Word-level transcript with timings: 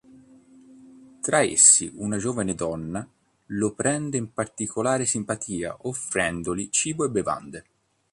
Tra 1.21 1.41
essi 1.43 1.91
una 1.97 2.17
giovane 2.17 2.55
donna 2.55 3.07
lo 3.45 3.73
prende 3.75 4.17
in 4.17 4.33
particolare 4.33 5.05
simpatia 5.05 5.77
offrendogli 5.81 6.69
cibo 6.71 7.05
e 7.05 7.09
bevande. 7.11 7.65